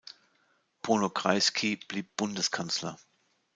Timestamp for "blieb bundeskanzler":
1.75-2.97